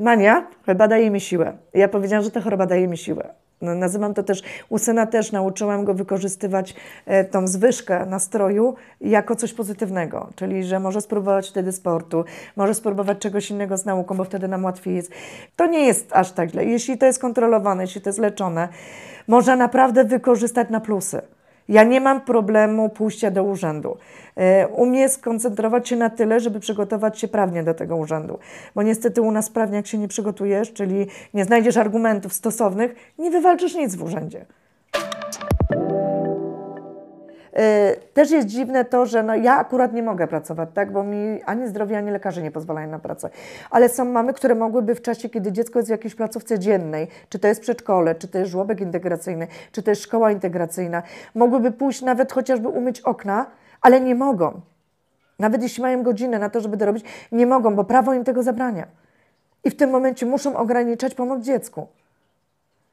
[0.00, 1.56] Mania chyba daje mi siłę.
[1.74, 3.34] Ja powiedziałam, że ta choroba daje mi siłę.
[3.60, 6.74] No, nazywam to też, u syna też nauczyłam go wykorzystywać
[7.06, 12.24] e, tą zwyżkę nastroju jako coś pozytywnego, czyli że może spróbować wtedy sportu,
[12.56, 15.12] może spróbować czegoś innego z nauką, bo wtedy nam łatwiej jest.
[15.56, 16.64] To nie jest aż tak źle.
[16.64, 18.68] Jeśli to jest kontrolowane, jeśli to jest leczone,
[19.28, 21.22] można naprawdę wykorzystać na plusy.
[21.70, 23.96] Ja nie mam problemu pójścia do urzędu.
[24.36, 28.38] E, umie skoncentrować się na tyle, żeby przygotować się prawnie do tego urzędu.
[28.74, 33.30] Bo niestety u nas prawnie, jak się nie przygotujesz, czyli nie znajdziesz argumentów stosownych, nie
[33.30, 34.46] wywalczysz nic w urzędzie.
[37.52, 41.42] E, też jest dziwne to, że no ja akurat nie mogę pracować, tak, bo mi
[41.42, 43.30] ani zdrowie, ani lekarze nie pozwalają na pracę.
[43.70, 47.38] Ale są mamy, które mogłyby w czasie, kiedy dziecko jest w jakiejś placówce dziennej, czy
[47.38, 51.02] to jest przedszkole, czy to jest żłobek integracyjny, czy to jest szkoła integracyjna,
[51.34, 53.46] mogłyby pójść nawet chociażby umyć okna,
[53.80, 54.60] ale nie mogą.
[55.38, 58.42] Nawet jeśli mają godzinę na to, żeby to robić, nie mogą, bo prawo im tego
[58.42, 58.86] zabrania.
[59.64, 61.86] I w tym momencie muszą ograniczać pomoc dziecku.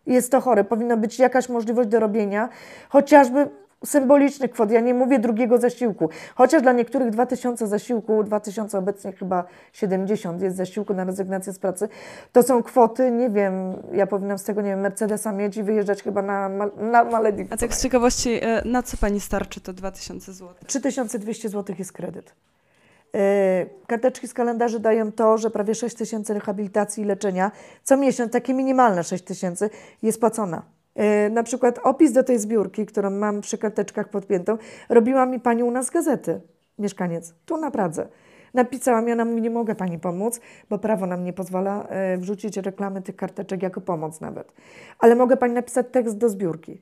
[0.08, 0.64] Jest to chore.
[0.64, 2.50] Powinna być jakaś możliwość do robienia,
[2.90, 3.50] chociażby
[3.86, 4.72] symbolicznych kwot.
[4.72, 6.10] Ja nie mówię drugiego zasiłku.
[6.36, 11.90] Chociaż dla niektórych 2000 zasiłku, 2000 obecnie chyba 70 jest zasiłku na rezygnację z pracy,
[12.32, 13.54] to są kwoty, nie wiem,
[13.94, 17.54] ja powinnam z tego, nie wiem, Mercedesa mieć i wyjeżdżać chyba na, na Malediwy.
[17.54, 20.56] A tak z ciekawości, e, na co Pani starczy to 2000 zł?
[20.68, 22.34] 3200 zł jest kredyt.
[23.16, 27.52] E, karteczki z kalendarzy dają to, że prawie 6 tysięcy rehabilitacji i leczenia
[27.84, 29.70] co miesiąc, takie minimalne 6 tysięcy,
[30.04, 30.77] jest płacona.
[30.98, 34.58] E, na przykład opis do tej zbiórki, którą mam przy karteczkach podpiętą,
[34.90, 36.42] robiła mi pani u nas gazety,
[36.80, 38.08] mieszkaniec, tu na Pradze.
[38.54, 42.58] Napisałam, ja ona mówi, nie mogę pani pomóc, bo prawo nam nie pozwala e, wrzucić
[42.58, 44.54] reklamy tych karteczek jako pomoc nawet.
[45.00, 46.82] Ale mogę pani napisać tekst do zbiórki.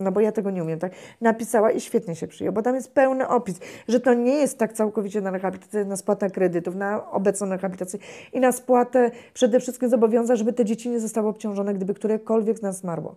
[0.00, 0.92] No bo ja tego nie umiem, tak?
[1.20, 4.72] Napisała i świetnie się przyjął, bo tam jest pełny opis, że to nie jest tak
[4.72, 7.98] całkowicie na rehabilitację, na spłatę kredytów, na obecną rehabilitację
[8.32, 12.62] i na spłatę przede wszystkim zobowiąza, żeby te dzieci nie zostały obciążone, gdyby którekolwiek z
[12.62, 13.16] nas zmarło.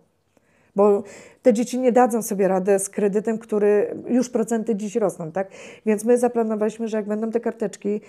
[0.78, 1.04] Bo
[1.42, 5.48] te dzieci nie dadzą sobie radę z kredytem, który już procenty dziś rosną, tak?
[5.86, 8.02] Więc my zaplanowaliśmy, że jak będą te karteczki,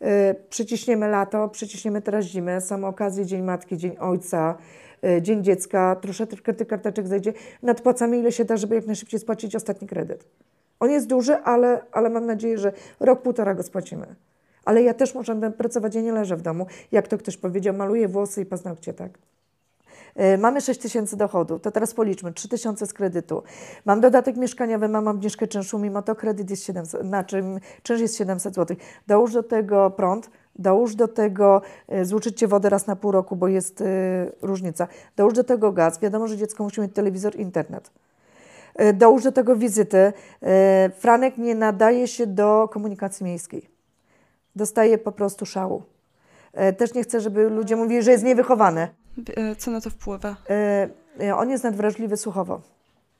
[0.00, 0.08] yy,
[0.50, 4.56] przyciśniemy lato, przyciśniemy teraz zimę, są okazje Dzień Matki, Dzień Ojca,
[5.02, 9.56] yy, Dzień Dziecka, troszeczkę tych karteczek zejdzie, nadpłacamy ile się da, żeby jak najszybciej spłacić
[9.56, 10.24] ostatni kredyt.
[10.80, 14.06] On jest duży, ale, ale mam nadzieję, że rok, półtora go spłacimy.
[14.64, 16.66] Ale ja też muszę pracować, ja nie leżę w domu.
[16.92, 19.18] Jak to ktoś powiedział, maluję włosy i paznokcie, tak?
[20.16, 23.42] E, mamy 6 tysięcy dochodu, to teraz policzmy, 3 tysiące z kredytu.
[23.84, 27.42] Mam dodatek mieszkaniowy, mam obniżkę czynszu, mimo to kredyt jest 700, znaczy
[27.82, 28.76] czynsz jest 700 zł.
[29.06, 33.48] Dołóż do tego prąd, dołóż do tego, e, złuczycie wodę raz na pół roku, bo
[33.48, 33.84] jest y,
[34.42, 34.88] różnica.
[35.16, 37.90] Dołóż do tego gaz, wiadomo, że dziecko musi mieć telewizor, internet.
[38.94, 40.12] Dołóż do tego wizyty.
[40.98, 43.68] Franek nie nadaje się do komunikacji miejskiej.
[44.56, 45.82] Dostaje po prostu szału.
[46.76, 48.88] Też nie chcę, żeby ludzie mówili, że jest niewychowany.
[49.36, 50.36] E, co na to wpływa?
[50.50, 50.88] E,
[51.20, 52.60] e, on jest nadwrażliwy słuchowo.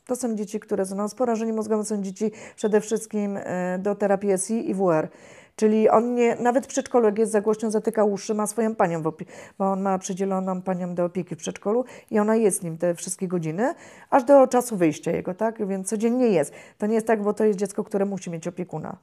[0.07, 3.39] To są dzieci, które są z porażeniem mózgowym, są dzieci przede wszystkim
[3.79, 5.09] do terapii SI i WR.
[5.57, 9.03] Czyli on nie, nawet w przedszkolu, jak jest za głośno, zatyka uszy, ma swoją panią,
[9.03, 9.15] bo
[9.59, 13.75] on ma przydzieloną panią do opieki w przedszkolu i ona jest nim te wszystkie godziny,
[14.11, 15.67] aż do czasu wyjścia jego, tak?
[15.67, 16.53] Więc codziennie jest.
[16.79, 18.97] To nie jest tak, bo to jest dziecko, które musi mieć opiekuna.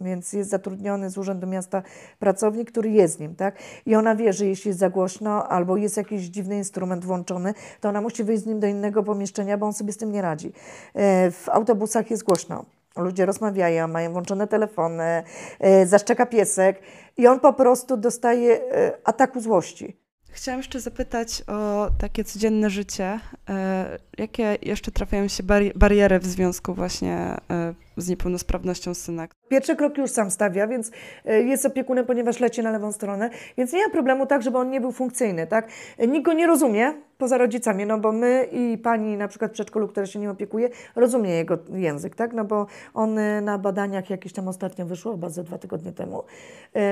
[0.00, 1.82] Więc jest zatrudniony z Urzędu Miasta
[2.18, 3.56] pracownik, który jest z nim, tak?
[3.86, 7.88] I ona wie, że jeśli jest za głośno albo jest jakiś dziwny instrument włączony, to
[7.88, 10.52] ona musi wyjść z nim do innego pomieszczenia, bo on sobie z tym nie radzi.
[10.94, 12.64] E, w autobusach jest głośno.
[12.96, 15.22] Ludzie rozmawiają, mają włączone telefony,
[15.60, 16.80] e, zaszczeka piesek
[17.16, 20.07] i on po prostu dostaje e, ataku złości.
[20.30, 23.20] Chciałam jeszcze zapytać o takie codzienne życie.
[23.48, 25.42] E, jakie jeszcze trafiają się
[25.74, 29.28] bariery w związku właśnie e, z niepełnosprawnością syna?
[29.48, 30.90] Pierwszy krok już sam stawia, więc
[31.24, 34.70] e, jest opiekunem, ponieważ leci na lewą stronę, więc nie ma problemu tak, żeby on
[34.70, 35.68] nie był funkcyjny, tak?
[36.08, 39.88] Nikt go nie rozumie, poza rodzicami, no bo my i pani na przykład w przedszkolu,
[39.88, 42.32] która się nim opiekuje, rozumie jego język, tak?
[42.32, 46.24] No bo on na badaniach jakieś tam ostatnio wyszło, chyba ze dwa tygodnie temu,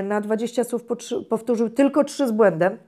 [0.05, 0.85] na 20 słów
[1.29, 2.79] powtórzył tylko trzy z błędem,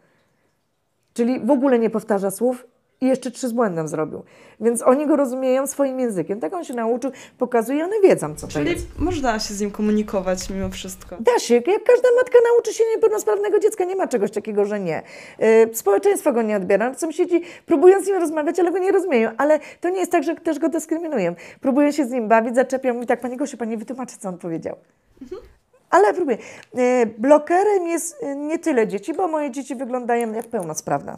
[1.19, 2.67] Czyli w ogóle nie powtarza słów
[3.01, 4.23] i jeszcze trzy z błędem zrobił.
[4.61, 6.41] Więc oni go rozumieją swoim językiem.
[6.41, 8.93] Tak on się nauczył, pokazuje, one wiedzą, co Czyli to jest.
[8.93, 11.17] Czyli można się z nim komunikować mimo wszystko.
[11.21, 11.55] Da się.
[11.55, 15.03] Jak każda matka nauczy się niepełnosprawnego dziecka, nie ma czegoś takiego, że nie.
[15.39, 16.95] Yy, społeczeństwo go nie odbiera.
[16.95, 19.31] Sąsiedzi próbują z nim rozmawiać, ale go nie rozumieją.
[19.37, 21.35] Ale to nie jest tak, że też go dyskryminują.
[21.61, 24.77] Próbują się z nim bawić, zaczepią i tak, Pani Gosiu, Pani wytłumaczy, co on powiedział.
[25.23, 25.43] Mhm.
[25.91, 26.39] Ale próbuję.
[26.75, 31.17] E, blokerem jest e, nie tyle dzieci, bo moje dzieci wyglądają jak pełnosprawne.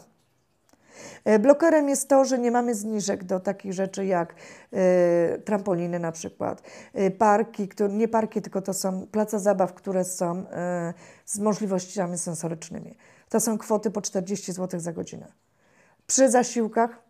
[1.25, 4.35] E, blokerem jest to, że nie mamy zniżek do takich rzeczy jak
[4.73, 6.61] y, trampoliny na przykład,
[6.99, 10.43] y, parki, które, nie parki, tylko to są place zabaw, które są y,
[11.25, 12.97] z możliwościami sensorycznymi.
[13.29, 15.31] To są kwoty po 40 zł za godzinę.
[16.07, 17.01] Przy zasiłkach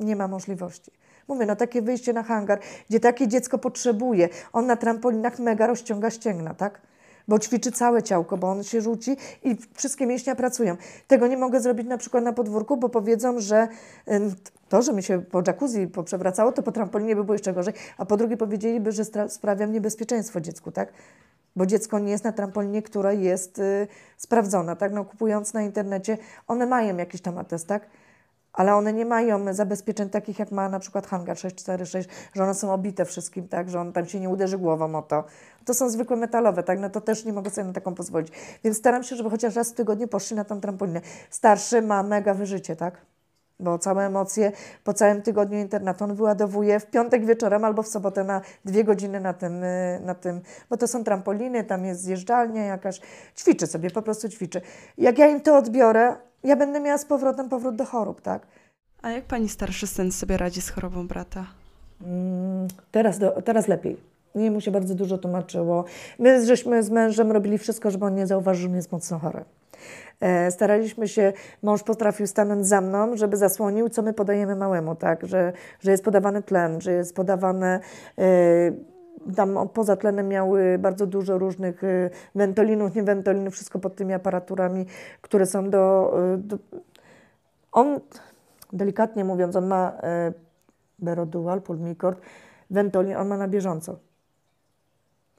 [0.00, 0.92] nie ma możliwości.
[1.28, 2.58] Mówię, no takie wyjście na hangar,
[2.88, 4.28] gdzie takie dziecko potrzebuje.
[4.52, 6.80] On na trampolinach mega rozciąga ścięgna, tak?
[7.28, 10.76] Bo ćwiczy całe ciałko, bo on się rzuci i wszystkie mięśnie pracują.
[11.06, 13.68] Tego nie mogę zrobić na przykład na podwórku, bo powiedzą, że
[14.68, 18.04] to, że mi się po jacuzzi poprzewracało, to po trampolinie by było jeszcze gorzej, a
[18.04, 20.92] po drugie powiedzieliby, że sprawiam niebezpieczeństwo dziecku, tak?
[21.56, 24.92] Bo dziecko nie jest na trampolinie, która jest y, sprawdzona, tak?
[24.92, 27.86] No kupując na internecie, one mają jakiś tam atest, tak?
[28.52, 32.72] Ale one nie mają zabezpieczeń takich, jak ma na przykład Hangar 646, że one są
[32.72, 35.24] obite wszystkim, tak, że on tam się nie uderzy głową o to.
[35.64, 38.32] To są zwykłe metalowe, tak, no to też nie mogę sobie na taką pozwolić.
[38.64, 41.00] Więc staram się, żeby chociaż raz w tygodniu poszli na tą trampolinę.
[41.30, 43.12] Starszy ma mega wyżycie, tak?
[43.62, 44.52] bo całe emocje
[44.84, 49.20] po całym tygodniu internetu on wyładowuje w piątek wieczorem albo w sobotę na dwie godziny
[49.20, 53.00] na tym, y, na tym, bo to są trampoliny, tam jest zjeżdżalnia jakaś,
[53.36, 54.60] ćwiczy sobie, po prostu ćwiczy.
[54.98, 58.46] Jak ja im to odbiorę, ja będę miała z powrotem powrót do chorób, tak?
[59.02, 61.46] A jak pani starszy syn sobie radzi z chorobą brata?
[62.02, 63.96] Mm, teraz, do, teraz lepiej.
[64.34, 65.84] Nie mu się bardzo dużo tłumaczyło.
[66.18, 69.44] My żeśmy z mężem robili wszystko, żeby on nie zauważył, że jest mocno chory.
[70.20, 75.26] E, staraliśmy się, mąż potrafił stanąć za mną, żeby zasłonił, co my podajemy małemu, tak?
[75.26, 77.80] Że, że jest podawany tlen, że jest podawane.
[79.36, 84.86] Tam poza tlenem miały bardzo dużo różnych e, wentolinów, nie wentolinów, wszystko pod tymi aparaturami,
[85.20, 86.58] które są do, do
[87.72, 88.00] on,
[88.72, 89.92] delikatnie mówiąc, on ma
[90.98, 92.20] Berodual, Pulmicort,
[92.70, 93.98] Ventolin, on ma na bieżąco.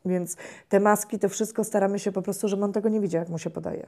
[0.06, 0.38] Więc
[0.70, 3.38] te maski, to wszystko staramy się po prostu, żeby on tego nie widział, jak mu
[3.38, 3.88] się podaje.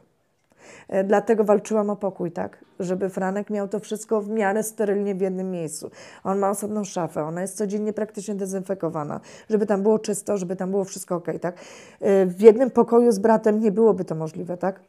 [0.88, 2.66] E, Dlatego walczyłam o pokój, tak?
[2.80, 5.90] Żeby Franek miał to wszystko w miarę sterylnie w jednym miejscu.
[6.24, 10.72] On ma osobną szafę, ona jest codziennie praktycznie dezynfekowana, żeby tam było czysto, żeby tam
[10.72, 11.56] było wszystko ok, tak?
[12.02, 14.80] E, W jednym pokoju z bratem nie byłoby to możliwe, tak?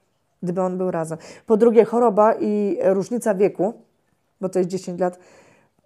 [0.43, 1.19] Gdyby on był razem.
[1.47, 3.75] Po drugie, choroba i różnica wieku,
[4.41, 5.19] bo to jest 10 lat,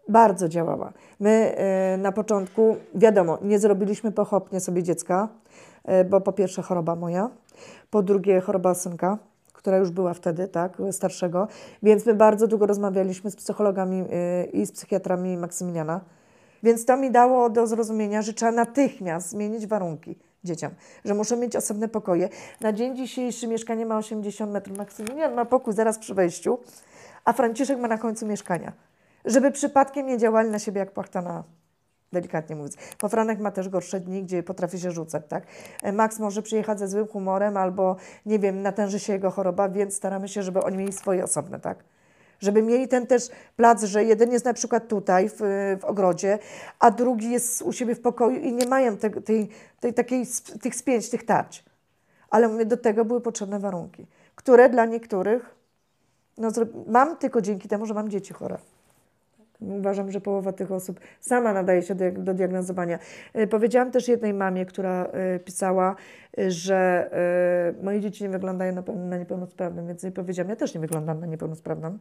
[0.09, 0.93] bardzo działała.
[1.21, 5.29] My e, na początku, wiadomo, nie zrobiliśmy pochopnie sobie dziecka,
[6.11, 7.31] bo po pierwsze choroba moja,
[7.91, 9.19] po drugie choroba synka,
[9.61, 11.49] która już była wtedy, tak, starszego,
[11.83, 16.01] więc my bardzo długo rozmawialiśmy z psychologami e, i z psychiatrami Maksymiliana,
[16.63, 20.71] więc to mi dało do zrozumienia, że trzeba natychmiast zmienić warunki dzieciom,
[21.05, 22.29] że muszą mieć osobne pokoje.
[22.61, 26.59] Na dzień dzisiejszy mieszkanie ma 80 metrów, Maksymilian ma pokój zaraz przy wejściu,
[27.25, 28.73] a Franciszek ma na końcu mieszkania
[29.25, 31.45] żeby przypadkiem nie działali na siebie jak płachtana,
[32.13, 32.77] delikatnie mówiąc.
[33.01, 35.47] Bo Franek ma też gorsze dni, gdzie potrafi się rzucać, tak?
[35.83, 37.97] E, Max może przyjechać ze złym humorem albo,
[38.27, 41.85] nie wiem, natęży się jego choroba, więc staramy się, żeby oni mieli swoje osobne, tak?
[42.41, 45.41] Żeby mieli ten też plac, że jeden jest na przykład tutaj w,
[45.81, 46.39] w ogrodzie,
[46.79, 49.49] a drugi jest u siebie w pokoju i nie mają te, tej,
[49.81, 50.27] tej, takiej,
[50.63, 51.65] tych spięć, tych tarć.
[52.31, 55.55] Ale mówię, do tego były potrzebne warunki, które dla niektórych,
[56.39, 56.51] no,
[56.87, 58.59] mam tylko dzięki temu, że mam dzieci chore.
[59.61, 62.99] Uważam, że połowa tych osób sama nadaje się do, diagnozowania.
[63.35, 65.97] E, Powiedziałam też jednej mamie, która e, pisała,
[66.39, 67.11] e, że
[67.83, 71.21] moje dzieci nie wyglądają na, peł- na niepełnosprawne, więc jej powiedziałam, ja też nie wyglądam
[71.21, 71.99] na niepełnosprawną.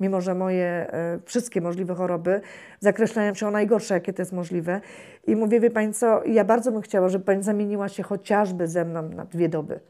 [0.00, 0.86] Mimo, że moje
[1.24, 2.40] wszystkie możliwe choroby
[2.80, 4.80] zakreślają się o najgorsze, jakie to jest możliwe.
[5.26, 8.84] I mówię, wie Pani co, ja bardzo bym chciała, żeby Pani zamieniła się chociażby ze
[8.84, 9.80] mną na dwie doby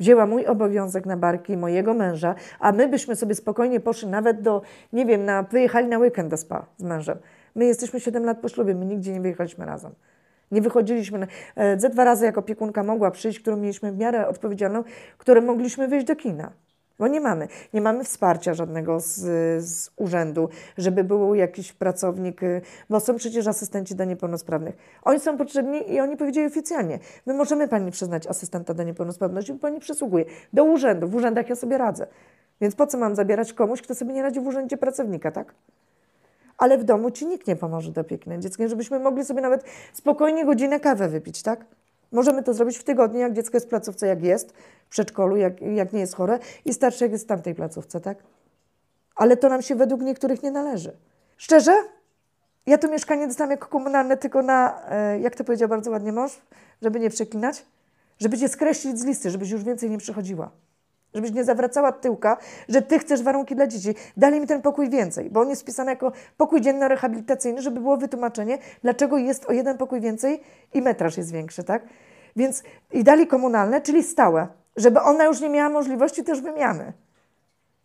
[0.00, 4.62] wzięła mój obowiązek na barki mojego męża, a my byśmy sobie spokojnie poszli nawet do,
[4.92, 7.18] nie wiem, na, wyjechali na weekend do spa z mężem.
[7.54, 9.92] My jesteśmy 7 lat po ślubie, my nigdzie nie wyjechaliśmy razem.
[10.50, 11.18] Nie wychodziliśmy.
[11.18, 14.84] Na, e, ze dwa razy jako opiekunka mogła przyjść, którą mieliśmy w miarę odpowiedzialną,
[15.18, 16.52] które mogliśmy wyjść do kina.
[17.00, 17.48] Bo nie mamy.
[17.74, 19.14] Nie mamy wsparcia żadnego z,
[19.64, 22.60] z urzędu, żeby był jakiś pracownik, y,
[22.90, 24.76] bo są przecież asystenci dla niepełnosprawnych.
[25.02, 29.58] Oni są potrzebni i oni powiedzieli oficjalnie, my możemy Pani przyznać asystenta dla niepełnosprawności, bo
[29.58, 31.08] Pani przysługuje do urzędu.
[31.08, 32.06] W urzędach ja sobie radzę.
[32.60, 35.54] Więc po co mam zabierać komuś, kto sobie nie radzi w urzędzie pracownika, tak?
[36.58, 39.64] Ale w domu Ci nikt nie pomoże do opieki nad dzieckiem, żebyśmy mogli sobie nawet
[39.92, 41.64] spokojnie godzinę kawę wypić, tak?
[42.12, 44.52] Możemy to zrobić w tygodniu, jak dziecko jest w placówce, jak jest,
[44.86, 48.18] w przedszkolu, jak, jak nie jest chore i starsze, jak jest w tamtej placówce, tak?
[49.16, 50.96] Ale to nam się według niektórych nie należy.
[51.36, 51.72] Szczerze?
[52.66, 56.40] Ja to mieszkanie dostałam jako komunalne tylko na, e, jak to powiedział bardzo ładnie mąż,
[56.82, 57.66] żeby nie przeklinać,
[58.18, 60.50] żeby cię skreślić z listy, żebyś już więcej nie przychodziła.
[61.14, 62.36] Żebyś nie zawracała tyłka,
[62.68, 63.94] że ty chcesz warunki dla dzieci.
[64.16, 68.58] Dali mi ten pokój więcej, bo on jest wpisany jako pokój dzienno-rehabilitacyjny, żeby było wytłumaczenie,
[68.82, 70.40] dlaczego jest o jeden pokój więcej
[70.74, 71.82] i metraż jest większy, tak?
[72.36, 76.92] Więc i dali komunalne, czyli stałe, żeby ona już nie miała możliwości też wymiany.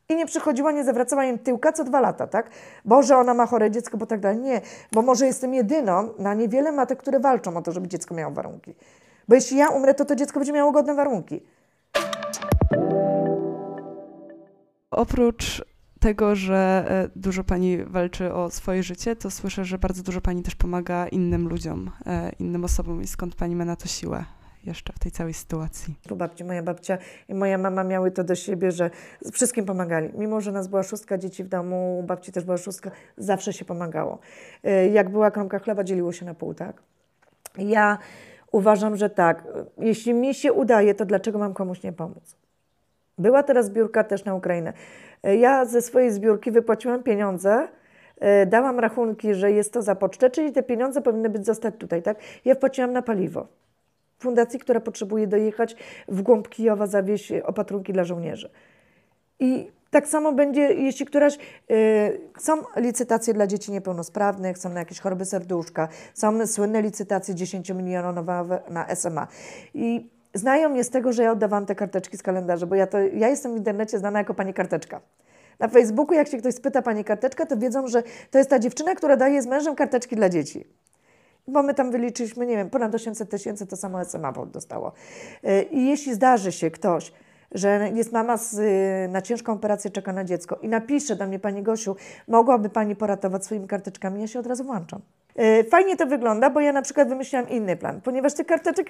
[0.09, 2.49] I nie przychodziła, nie zawracała im tyłka co dwa lata, tak?
[2.85, 4.38] Boże, ona ma chore dziecko, bo tak dalej.
[4.38, 4.61] Nie,
[4.91, 8.75] bo może jestem jedyną na niewiele matek, które walczą o to, żeby dziecko miało warunki.
[9.27, 11.41] Bo jeśli ja umrę, to to dziecko będzie miało godne warunki.
[14.95, 15.65] Oprócz
[15.99, 20.43] tego, że e, dużo pani walczy o swoje życie, to słyszę, że bardzo dużo pani
[20.43, 24.25] też pomaga innym ludziom, e, innym osobom i skąd pani ma na to siłę
[24.63, 25.95] jeszcze w tej całej sytuacji.
[26.08, 26.97] Tu babci, moja babcia
[27.29, 28.89] i moja mama miały to do siebie, że
[29.34, 30.10] wszystkim pomagali.
[30.17, 34.19] Mimo, że nas była szóstka dzieci w domu, babci też była szóstka, zawsze się pomagało.
[34.65, 36.81] Y, Jak była kromka chleba, dzieliło się na pół, tak?
[37.58, 37.97] Ja
[38.51, 39.43] uważam, że tak,
[39.77, 42.36] jeśli mi się udaje, to dlaczego mam komuś nie pomóc?
[43.17, 44.73] Była teraz zbiórka też na Ukrainę.
[45.28, 47.67] Y, Ja ze swojej zbiórki wypłaciłam pieniądze,
[48.43, 52.04] y, dałam rachunki, że jest to za pocztę, czyli te pieniądze powinny być zostać tutaj,
[52.04, 52.17] tak?
[52.45, 53.47] Ja wpłaciłam na paliwo
[54.19, 55.75] fundacji, która potrzebuje dojechać
[56.08, 58.49] w głąb Kijowa, zawieźć opatrunki dla żołnierzy.
[59.39, 61.38] I tak samo będzie, jeśli któraś.
[61.71, 68.60] y, są licytacje dla dzieci niepełnosprawnych, są na jakieś choroby serduszka, są słynne licytacje 10-milionowe
[68.69, 69.28] na SMA.
[69.73, 73.00] I znają mnie z tego, że ja oddawałam te karteczki z kalendarza, bo ja, to,
[73.00, 75.02] ja jestem w internecie znana jako pani karteczka.
[75.60, 78.95] Na Facebooku, jak się ktoś spyta pani karteczka, to wiedzą, że to jest ta dziewczyna,
[78.95, 80.67] która daje z mężem karteczki dla dzieci.
[81.48, 84.91] Bo my tam wyliczyliśmy, nie wiem, ponad 800 tysięcy, to samo SMA dostało.
[85.43, 87.14] Y, I jeśli zdarzy się ktoś,
[87.51, 91.39] że jest mama z, y, na ciężką operację, czeka na dziecko i napisze do mnie,
[91.39, 91.95] Pani Gosiu,
[92.28, 95.01] mogłaby Pani poratować swoimi karteczkami, ja się od razu włączam.
[95.39, 98.89] Y, Fajnie to wygląda, bo ja na przykład wymyśliłam inny plan, ponieważ tych karteczek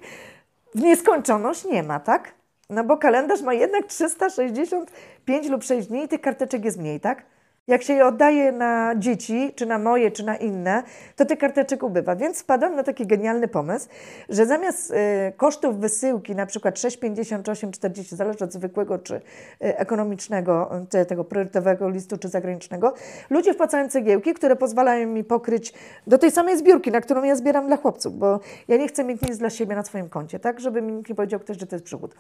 [0.75, 2.33] w nieskończoność nie ma, tak?
[2.69, 7.25] No bo kalendarz ma jednak 365 lub 6 dni i tych karteczek jest mniej, tak?
[7.67, 10.83] Jak się je oddaje na dzieci, czy na moje, czy na inne,
[11.15, 12.15] to tych karteczek ubywa.
[12.15, 13.87] Więc wpadłam na taki genialny pomysł,
[14.29, 14.95] że zamiast y,
[15.37, 19.21] kosztów wysyłki, na przykład 6,50 czy 8,40, zależy od zwykłego czy y,
[19.59, 22.93] ekonomicznego, czy tego priorytetowego listu, czy zagranicznego,
[23.29, 25.73] ludzie wpłacają cegiełki, które pozwalają mi pokryć
[26.07, 29.21] do tej samej zbiórki, na którą ja zbieram dla chłopców, bo ja nie chcę mieć
[29.21, 31.75] nic dla siebie na swoim koncie, tak, żeby mi nikt nie powiedział ktoś, że to
[31.75, 32.15] jest przychód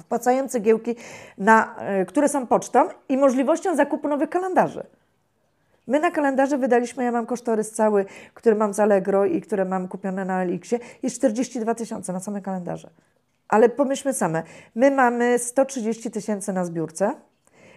[0.00, 0.96] wpłacają cegiełki,
[1.38, 4.86] na, y, które są pocztą i możliwością zakupu nowych kalendarzy.
[5.86, 9.88] My na kalendarze wydaliśmy, ja mam kosztorys cały, który mam z Allegro i które mam
[9.88, 12.90] kupione na Elixie, jest 42 tysiące na same kalendarze.
[13.48, 14.42] Ale pomyślmy same,
[14.74, 17.12] my mamy 130 tysięcy na zbiórce,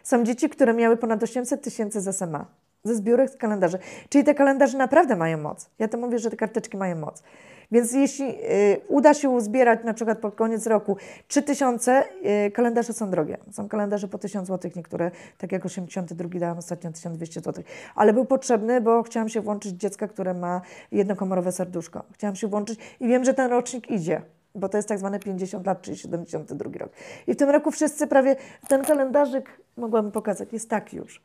[0.03, 2.45] są dzieci, które miały ponad 800 tysięcy z SMA,
[2.83, 3.79] ze zbiórek z kalendarzy.
[4.09, 5.69] Czyli te kalendarze naprawdę mają moc.
[5.79, 7.23] Ja to mówię, że te karteczki mają moc.
[7.71, 12.03] Więc jeśli y, uda się uzbierać na przykład pod koniec roku 3000,
[12.47, 13.37] y, kalendarze są drogie.
[13.51, 17.63] Są kalendarze po 1000 zł, niektóre, tak jak 82 dałam ostatnio 1200 zł.
[17.95, 20.61] Ale był potrzebny, bo chciałam się włączyć dziecka, które ma
[20.91, 22.03] jednokomorowe serduszko.
[22.13, 24.21] Chciałam się włączyć i wiem, że ten rocznik idzie
[24.55, 26.91] bo to jest tak zwane 50 lat, czyli 72 rok.
[27.27, 28.35] I w tym roku wszyscy prawie,
[28.67, 31.21] ten kalendarzyk, mogłabym pokazać, jest tak już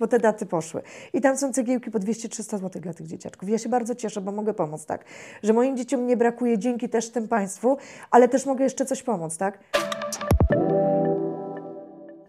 [0.00, 0.82] bo te daty poszły.
[1.12, 3.48] I tam są cegiełki po 200-300 zł dla tych dzieciaczków.
[3.48, 5.04] Ja się bardzo cieszę, bo mogę pomóc, tak?
[5.42, 7.76] Że moim dzieciom nie brakuje dzięki też tym państwu,
[8.10, 9.58] ale też mogę jeszcze coś pomóc, tak?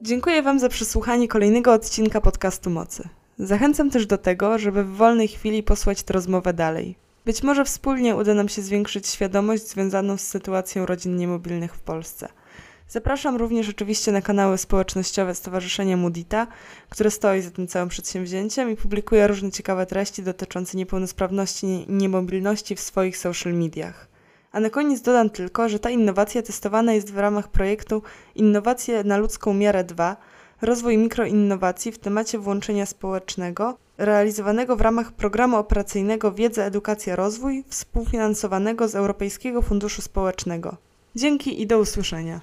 [0.01, 3.09] Dziękuję Wam za przesłuchanie kolejnego odcinka podcastu Mocy.
[3.39, 6.95] Zachęcam też do tego, żeby w wolnej chwili posłać tę rozmowę dalej.
[7.25, 12.29] Być może wspólnie uda nam się zwiększyć świadomość związaną z sytuacją rodzin niemobilnych w Polsce.
[12.89, 16.47] Zapraszam również oczywiście na kanały społecznościowe Stowarzyszenia Mudita,
[16.89, 22.75] które stoi za tym całym przedsięwzięciem i publikuje różne ciekawe treści dotyczące niepełnosprawności i niemobilności
[22.75, 24.07] w swoich social mediach.
[24.51, 28.01] A na koniec dodam tylko, że ta innowacja testowana jest w ramach projektu
[28.35, 30.17] Innowacje na ludzką miarę 2
[30.61, 38.87] rozwój mikroinnowacji w temacie włączenia społecznego, realizowanego w ramach programu operacyjnego Wiedza, Edukacja, Rozwój, współfinansowanego
[38.87, 40.77] z Europejskiego Funduszu Społecznego.
[41.15, 42.41] Dzięki i do usłyszenia.